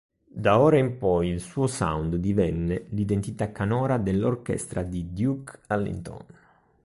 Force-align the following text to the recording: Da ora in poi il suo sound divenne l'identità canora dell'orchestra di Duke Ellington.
Da 0.25 0.59
ora 0.59 0.79
in 0.79 0.97
poi 0.97 1.27
il 1.27 1.39
suo 1.41 1.67
sound 1.67 2.15
divenne 2.15 2.87
l'identità 2.89 3.51
canora 3.51 3.99
dell'orchestra 3.99 4.81
di 4.81 5.13
Duke 5.13 5.59
Ellington. 5.67 6.25